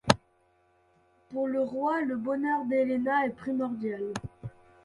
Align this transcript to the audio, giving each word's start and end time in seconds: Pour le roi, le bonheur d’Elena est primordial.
Pour 1.29 1.47
le 1.47 1.61
roi, 1.61 2.01
le 2.01 2.15
bonheur 2.15 2.65
d’Elena 2.65 3.27
est 3.27 3.35
primordial. 3.37 4.13